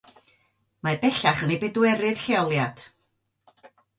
[0.87, 2.83] Mae bellach yn ei bedwerydd lleoliad.